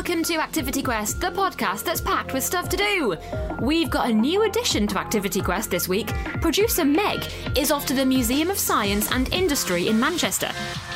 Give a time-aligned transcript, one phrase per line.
[0.00, 3.18] welcome to Activity Quest, the podcast that's packed with stuff to do.
[3.60, 6.06] We've got a new addition to Activity Quest this week.
[6.40, 7.22] Producer Meg
[7.54, 10.50] is off to the Museum of Science and Industry in Manchester.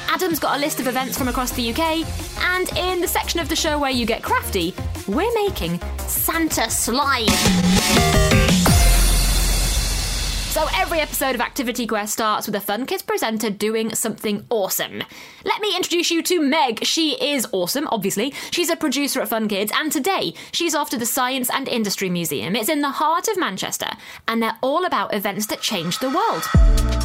[0.09, 2.07] Adam's got a list of events from across the UK,
[2.55, 4.73] and in the section of the show where you get crafty,
[5.07, 7.27] we're making Santa slime.
[10.55, 15.03] So every episode of Activity Quest starts with a Fun Kids presenter doing something awesome.
[15.45, 16.85] Let me introduce you to Meg.
[16.85, 18.33] She is awesome, obviously.
[18.53, 22.09] She's a producer at Fun Kids, and today she's off to the Science and Industry
[22.09, 22.55] Museum.
[22.55, 23.89] It's in the heart of Manchester,
[24.29, 26.45] and they're all about events that change the world.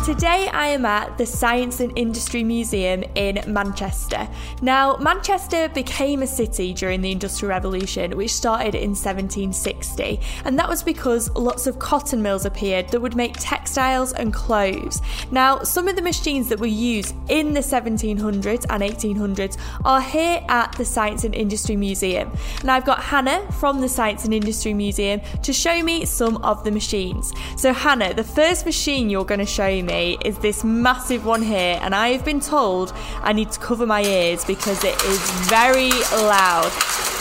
[0.05, 4.29] Today I am at the Science and Industry Museum in Manchester.
[4.61, 10.69] Now, Manchester became a city during the Industrial Revolution, which started in 1760, and that
[10.69, 15.01] was because lots of cotton mills appeared that would make textiles and clothes.
[15.31, 20.43] Now, some of the machines that were used in the 1700s and 1800s are here
[20.49, 22.31] at the Science and Industry Museum.
[22.61, 26.63] And I've got Hannah from the Science and Industry Museum to show me some of
[26.63, 27.33] the machines.
[27.57, 31.79] So, Hannah, the first machine you're going to show me is this massive one here,
[31.81, 35.19] and I have been told I need to cover my ears because it is
[35.49, 37.18] very loud.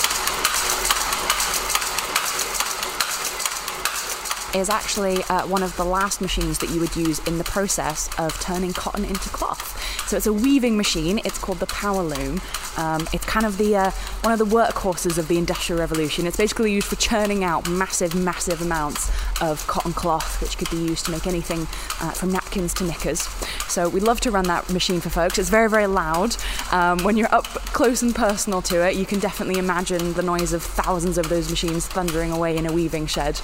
[4.55, 8.09] Is actually uh, one of the last machines that you would use in the process
[8.19, 9.77] of turning cotton into cloth.
[10.09, 11.21] So it's a weaving machine.
[11.25, 12.41] It's called the power loom.
[12.79, 13.91] Um, it's kind of the uh,
[14.23, 16.27] one of the workhorses of the Industrial Revolution.
[16.27, 19.11] It's basically used for churning out massive, massive amounts
[19.43, 21.62] of cotton cloth, which could be used to make anything
[22.01, 23.23] uh, from napkins to knickers.
[23.69, 25.39] So we'd love to run that machine for folks.
[25.39, 26.37] It's very, very loud.
[26.73, 30.53] Um, when you're up close and personal to it, you can definitely imagine the noise
[30.53, 33.41] of thousands of those machines thundering away in a weaving shed.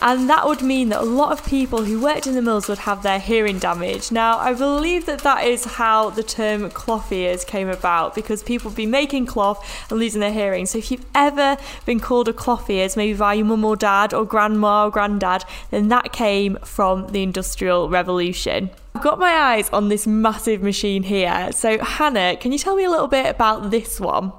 [0.00, 2.78] And that would mean that a lot of people who worked in the mills would
[2.78, 4.10] have their hearing damage.
[4.10, 8.70] Now, I believe that that is how the term cloth ears came about because people
[8.70, 10.66] have been making cloth and losing their hearing.
[10.66, 14.12] So if you've ever been called a cloth ears, maybe by your mum or dad
[14.14, 18.70] or grandma or granddad, then that came from the Industrial Revolution.
[18.94, 21.52] I've got my eyes on this massive machine here.
[21.52, 24.32] So, Hannah, can you tell me a little bit about this one?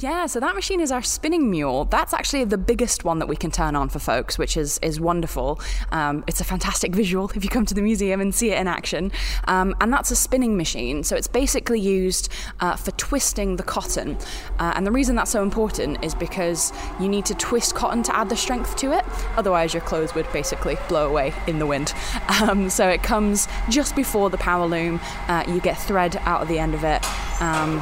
[0.00, 1.86] Yeah, so that machine is our spinning mule.
[1.86, 5.00] That's actually the biggest one that we can turn on for folks, which is is
[5.00, 5.60] wonderful.
[5.90, 8.66] Um, it's a fantastic visual if you come to the museum and see it in
[8.66, 9.10] action.
[9.44, 12.30] Um, and that's a spinning machine, so it's basically used
[12.60, 14.18] uh, for twisting the cotton.
[14.58, 18.14] Uh, and the reason that's so important is because you need to twist cotton to
[18.14, 19.04] add the strength to it.
[19.36, 21.94] Otherwise, your clothes would basically blow away in the wind.
[22.42, 25.00] Um, so it comes just before the power loom.
[25.26, 27.02] Uh, you get thread out of the end of it.
[27.40, 27.76] Um,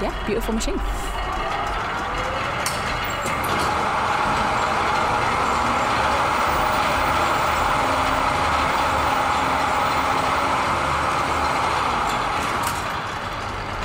[0.00, 0.80] yeah, beautiful machine.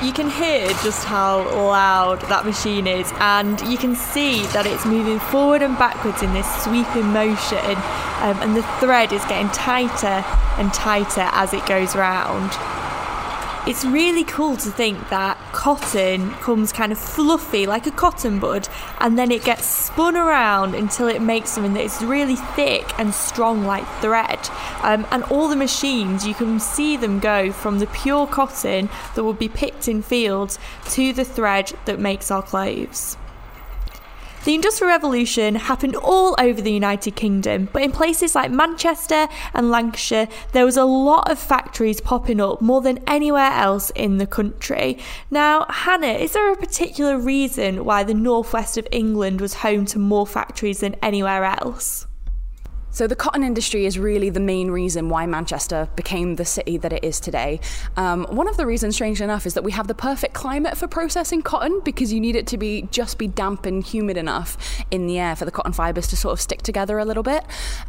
[0.03, 4.85] You can hear just how loud that machine is, and you can see that it's
[4.85, 7.77] moving forward and backwards in this sweeping motion,
[8.19, 10.25] um, and the thread is getting tighter
[10.59, 12.51] and tighter as it goes round
[13.65, 18.67] it's really cool to think that cotton comes kind of fluffy like a cotton bud
[18.99, 23.13] and then it gets spun around until it makes something that is really thick and
[23.13, 24.39] strong like thread.
[24.81, 29.23] Um, and all the machines you can see them go from the pure cotton that
[29.23, 30.59] would be picked in fields
[30.89, 33.15] to the thread that makes our clothes
[34.45, 39.71] the Industrial Revolution happened all over the United Kingdom, but in places like Manchester and
[39.71, 44.27] Lancashire, there was a lot of factories popping up more than anywhere else in the
[44.27, 44.97] country.
[45.31, 49.99] Now, Hannah, is there a particular reason why the northwest of England was home to
[49.99, 52.07] more factories than anywhere else?
[52.93, 56.93] So, the cotton industry is really the main reason why Manchester became the city that
[56.93, 57.59] it is today.
[57.97, 60.87] Um, one of the reasons, strangely enough, is that we have the perfect climate for
[60.87, 65.07] processing cotton because you need it to be just be damp and humid enough in
[65.07, 67.43] the air for the cotton fibers to sort of stick together a little bit.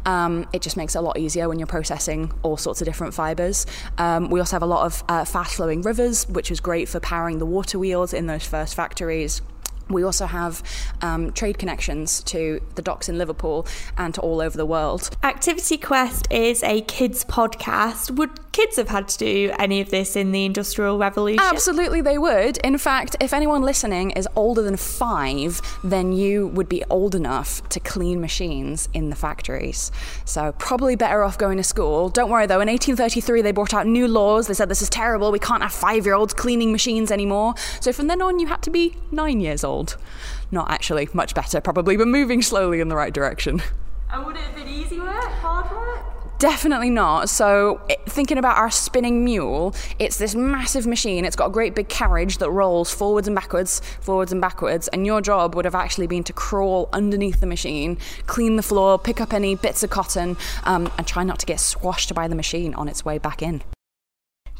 [0.07, 3.13] Um, it just makes it a lot easier when you're processing all sorts of different
[3.13, 3.67] fibers.
[3.99, 6.99] Um, we also have a lot of uh, fast flowing rivers, which is great for
[6.99, 9.43] powering the water wheels in those first factories.
[9.89, 10.63] We also have
[11.01, 13.67] um, trade connections to the docks in Liverpool
[13.97, 15.15] and to all over the world.
[15.23, 18.11] Activity Quest is a kids podcast.
[18.11, 21.39] Would kids have had to do any of this in the Industrial Revolution?
[21.43, 22.57] Absolutely, they would.
[22.57, 27.67] In fact, if anyone listening is older than five, then you would be old enough
[27.69, 29.91] to clean machines in the factories.
[30.23, 32.09] So, probably better off going to school.
[32.09, 34.47] Don't worry though, in 1833, they brought out new laws.
[34.47, 35.31] They said this is terrible.
[35.31, 37.53] We can't have five year olds cleaning machines anymore.
[37.81, 39.97] So, from then on, you had to be nine years old old.
[40.51, 43.61] Not actually, much better probably, but moving slowly in the right direction.
[44.11, 46.15] And would it have been easy work, hard work?
[46.37, 47.29] Definitely not.
[47.29, 51.23] So, thinking about our spinning mule, it's this massive machine.
[51.23, 54.87] It's got a great big carriage that rolls forwards and backwards, forwards and backwards.
[54.89, 58.99] And your job would have actually been to crawl underneath the machine, clean the floor,
[58.99, 60.35] pick up any bits of cotton,
[60.65, 63.61] um, and try not to get squashed by the machine on its way back in.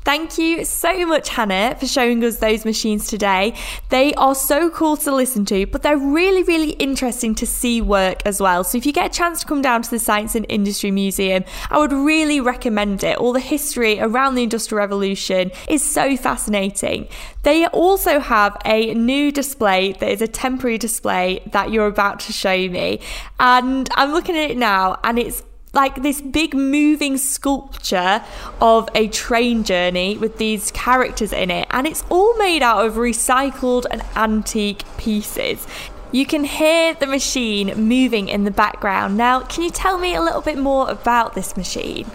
[0.05, 3.55] Thank you so much, Hannah, for showing us those machines today.
[3.89, 8.21] They are so cool to listen to, but they're really, really interesting to see work
[8.23, 8.63] as well.
[8.63, 11.43] So if you get a chance to come down to the Science and Industry Museum,
[11.71, 13.17] I would really recommend it.
[13.17, 17.07] All the history around the Industrial Revolution is so fascinating.
[17.41, 22.31] They also have a new display that is a temporary display that you're about to
[22.31, 22.99] show me.
[23.39, 25.41] And I'm looking at it now, and it's
[25.75, 28.23] like this big moving sculpture
[28.61, 32.93] of a train journey with these characters in it, and it's all made out of
[32.93, 35.67] recycled and antique pieces.
[36.11, 39.17] You can hear the machine moving in the background.
[39.17, 42.09] Now, can you tell me a little bit more about this machine?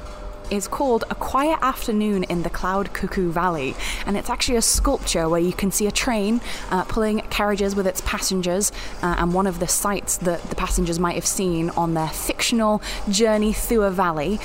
[0.51, 3.75] Is called A Quiet Afternoon in the Cloud Cuckoo Valley.
[4.07, 7.87] And it's actually a sculpture where you can see a train uh, pulling carriages with
[7.87, 11.95] its passengers uh, and one of the sights that the passengers might have seen on
[11.95, 14.41] their fictional journey through a valley.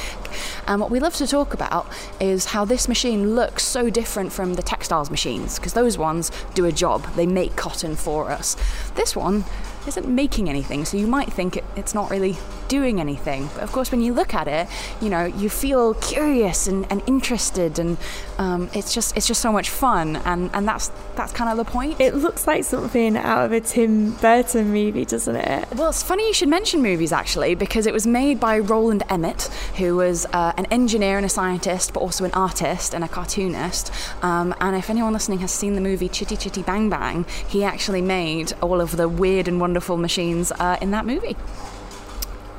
[0.67, 1.87] And what we love to talk about
[2.19, 6.65] is how this machine looks so different from the textiles machines, because those ones do
[6.65, 8.55] a job, they make cotton for us.
[8.95, 9.45] This one
[9.87, 12.37] isn't making anything, so you might think it, it's not really
[12.67, 13.49] doing anything.
[13.53, 14.67] But of course, when you look at it,
[15.01, 17.97] you know, you feel curious and, and interested, and
[18.37, 21.69] um, it's just it's just so much fun, and, and that's that's kind of the
[21.69, 21.99] point.
[21.99, 25.67] It looks like something out of a Tim Burton movie, doesn't it?
[25.75, 29.47] Well, it's funny you should mention movies actually, because it was made by Rowland Emett,
[29.75, 33.91] who was uh, an engineer and a scientist, but also an artist and a cartoonist.
[34.23, 38.01] Um, and if anyone listening has seen the movie Chitty Chitty Bang Bang, he actually
[38.01, 41.35] made all of the weird and wonderful machines uh, in that movie.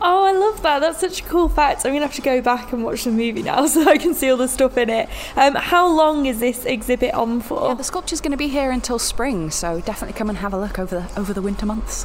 [0.02, 0.80] Oh, I love that.
[0.80, 1.86] That's such a cool fact.
[1.86, 4.12] I'm going to have to go back and watch the movie now so I can
[4.12, 5.08] see all the stuff in it.
[5.34, 7.68] Um, how long is this exhibit on for?
[7.68, 10.58] Yeah, the sculpture's going to be here until spring, so definitely come and have a
[10.58, 12.04] look over the, over the winter months.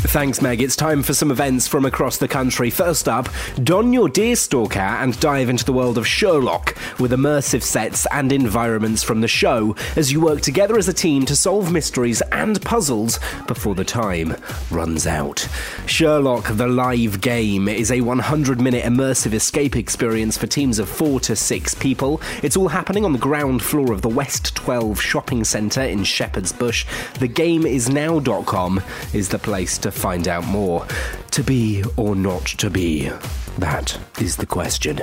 [0.00, 0.62] Thanks, Meg.
[0.62, 2.70] It's time for some events from across the country.
[2.70, 3.28] First up,
[3.64, 9.02] don your Deerstalker and dive into the world of Sherlock with immersive sets and environments
[9.02, 13.18] from the show as you work together as a team to solve mysteries and puzzles
[13.48, 14.36] before the time
[14.70, 15.48] runs out.
[15.86, 21.18] Sherlock the Live Game is a 100 minute immersive escape experience for teams of four
[21.20, 22.22] to six people.
[22.44, 26.52] It's all happening on the ground floor of the West 12 shopping centre in Shepherd's
[26.52, 26.86] Bush.
[27.14, 28.80] TheGameIsNow.com
[29.12, 30.86] is the place to find out more.
[31.32, 33.10] To be or not to be?
[33.58, 35.00] That is the question.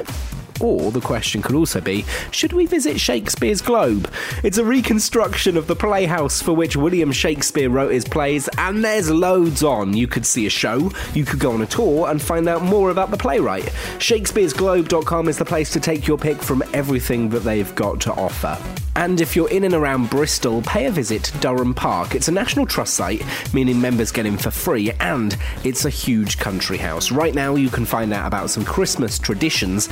[0.62, 4.12] Or the question could also be should we visit Shakespeare's Globe?
[4.43, 9.09] It's a reconstruction of the playhouse for which William Shakespeare wrote his plays, and there's
[9.09, 9.95] loads on.
[9.95, 12.89] You could see a show, you could go on a tour and find out more
[12.89, 13.65] about the playwright.
[14.00, 18.57] Shakespeare'sGlobe.com is the place to take your pick from everything that they've got to offer.
[18.97, 22.15] And if you're in and around Bristol, pay a visit to Dyrham Park.
[22.15, 23.21] It's a National Trust site,
[23.53, 27.12] meaning members get in for free, and it's a huge country house.
[27.12, 29.89] Right now, you can find out about some Christmas traditions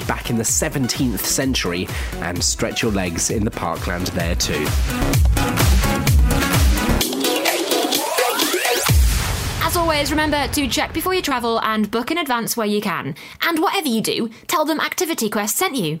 [0.00, 4.66] back in the 17th century and stretch your legs in the parkland there too.
[9.62, 13.14] As always, remember to check before you travel and book in advance where you can.
[13.42, 16.00] And whatever you do, tell them Activity Quest sent you.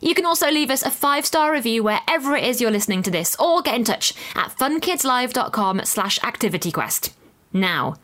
[0.00, 3.10] You can also leave us a five star review wherever it is you're listening to
[3.10, 7.12] this, or get in touch at funkidslive.com slash activityquest.
[7.52, 7.96] Now,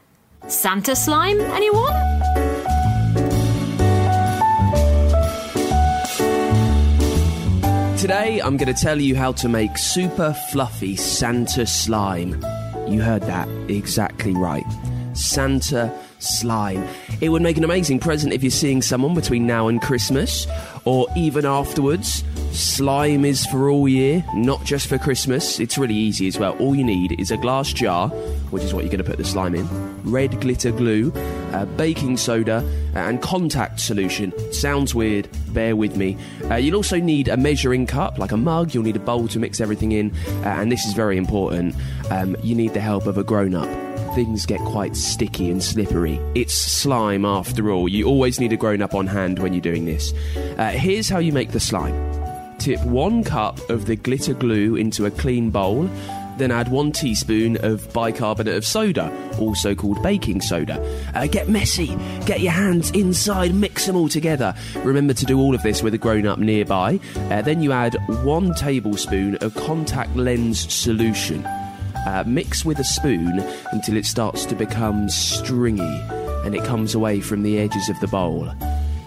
[0.49, 2.20] Santa slime, anyone?
[8.01, 12.43] Today, I'm going to tell you how to make super fluffy Santa slime.
[12.89, 14.65] You heard that exactly right.
[15.13, 16.89] Santa slime.
[17.21, 20.47] It would make an amazing present if you're seeing someone between now and Christmas,
[20.87, 22.25] or even afterwards.
[22.53, 25.61] Slime is for all year, not just for Christmas.
[25.61, 26.57] It's really easy as well.
[26.59, 28.09] All you need is a glass jar,
[28.51, 29.69] which is what you're going to put the slime in,
[30.03, 31.13] red glitter glue,
[31.53, 34.33] uh, baking soda, and contact solution.
[34.53, 36.17] Sounds weird, bear with me.
[36.51, 38.75] Uh, you'll also need a measuring cup, like a mug.
[38.75, 40.13] You'll need a bowl to mix everything in,
[40.45, 41.77] uh, and this is very important.
[42.11, 43.69] Um, you need the help of a grown up
[44.17, 46.19] things get quite sticky and slippery.
[46.35, 47.89] It's slime after all.
[47.89, 50.13] You always need a grown up on hand when you're doing this.
[50.59, 52.10] Uh, here's how you make the slime
[52.61, 55.89] tip one cup of the glitter glue into a clean bowl.
[56.37, 60.81] Then add one teaspoon of bicarbonate of soda, also called baking soda.
[61.15, 64.55] Uh, get messy, get your hands inside, mix them all together.
[64.77, 67.01] Remember to do all of this with a grown up nearby.
[67.17, 71.45] Uh, then you add one tablespoon of contact lens solution.
[72.07, 73.41] Uh, mix with a spoon
[73.73, 76.01] until it starts to become stringy
[76.45, 78.49] and it comes away from the edges of the bowl.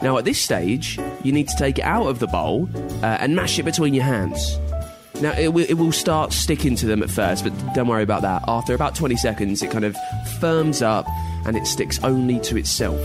[0.04, 2.70] Now, at this stage, you need to take it out of the bowl
[3.02, 4.60] uh, and mash it between your hands.
[5.22, 8.24] Now, it will, it will start sticking to them at first, but don't worry about
[8.24, 8.44] that.
[8.48, 9.96] After about 20 seconds, it kind of
[10.40, 11.08] firms up
[11.46, 13.02] and it sticks only to itself,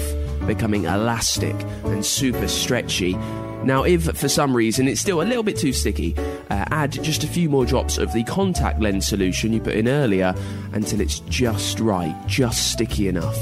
[0.46, 3.14] becoming elastic and super stretchy.
[3.62, 6.16] Now, if for some reason it's still a little bit too sticky,
[6.50, 9.88] uh, add just a few more drops of the contact lens solution you put in
[9.88, 10.34] earlier
[10.72, 13.36] until it's just right, just sticky enough.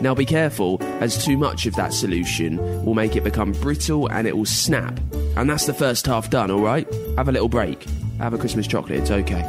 [0.00, 4.28] Now be careful, as too much of that solution will make it become brittle and
[4.28, 4.98] it will snap.
[5.36, 6.86] And that's the first half done, alright?
[7.16, 7.84] Have a little break.
[8.18, 9.44] Have a Christmas chocolate, it's okay.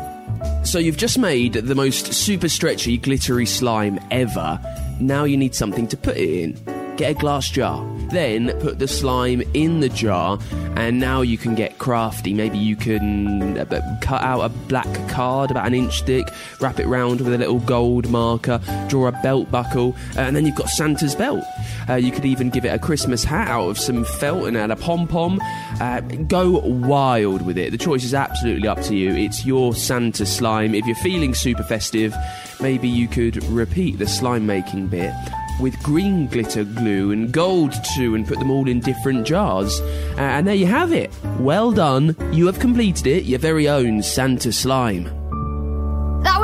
[0.63, 4.59] So you've just made the most super stretchy, glittery slime ever.
[4.99, 6.95] Now you need something to put it in.
[6.95, 7.85] Get a glass jar.
[8.11, 10.39] Then put the slime in the jar,
[10.75, 12.33] and now you can get crafty.
[12.33, 16.27] Maybe you can uh, cut out a black card about an inch thick,
[16.59, 20.45] wrap it round with a little gold marker, draw a belt buckle, uh, and then
[20.45, 21.43] you've got Santa's belt.
[21.87, 24.71] Uh, you could even give it a Christmas hat out of some felt and add
[24.71, 25.39] a pom pom.
[25.79, 27.71] Uh, go wild with it.
[27.71, 29.11] The choice is absolutely up to you.
[29.15, 30.75] It's your Santa slime.
[30.75, 32.15] If you're feeling super festive,
[32.59, 35.13] maybe you could repeat the slime making bit
[35.59, 39.79] with green glitter glue and gold too, and put them all in different jars.
[40.17, 41.11] And there you have it.
[41.39, 42.15] Well done.
[42.31, 45.18] You have completed it, your very own Santa slime.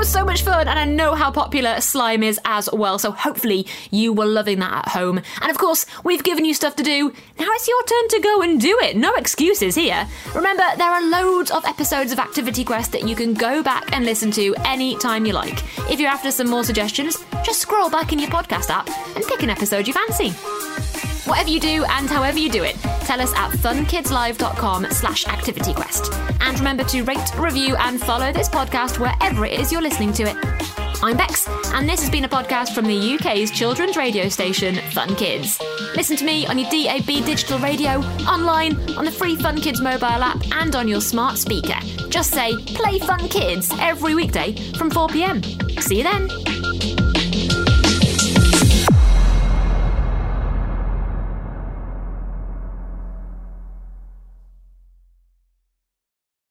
[0.05, 3.65] Was so much fun, and I know how popular slime is as well, so hopefully
[3.89, 5.19] you were loving that at home.
[5.41, 7.11] And of course, we've given you stuff to do.
[7.39, 8.95] Now it's your turn to go and do it.
[8.95, 10.07] No excuses here.
[10.35, 14.05] Remember, there are loads of episodes of Activity Quest that you can go back and
[14.05, 15.63] listen to any time you like.
[15.89, 19.41] If you're after some more suggestions, just scroll back in your podcast app and pick
[19.41, 20.29] an episode you fancy.
[21.27, 26.41] Whatever you do and however you do it, tell us at funkidslive.com slash activityquest.
[26.41, 30.23] And remember to rate, review and follow this podcast wherever it is you're listening to
[30.23, 30.75] it.
[31.03, 35.13] I'm Bex, and this has been a podcast from the UK's children's radio station, Fun
[35.15, 35.61] Kids.
[35.95, 40.05] Listen to me on your DAB digital radio, online, on the free Fun Kids mobile
[40.05, 41.79] app, and on your smart speaker.
[42.09, 45.81] Just say, play Fun Kids every weekday from 4pm.
[45.81, 46.54] See you then.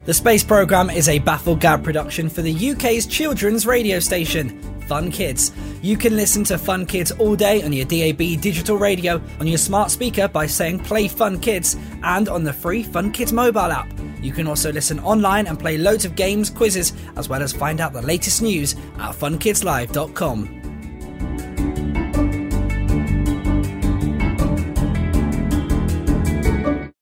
[0.04, 5.50] The Space Programme is a Bafflegab production for the UK's children's radio station, Fun Kids.
[5.80, 9.56] You can listen to Fun Kids all day on your DAB digital radio, on your
[9.56, 13.90] smart speaker by saying Play Fun Kids, and on the free Fun Kids mobile app.
[14.20, 17.80] You can also listen online and play loads of games, quizzes, as well as find
[17.80, 20.73] out the latest news at funkidslive.com.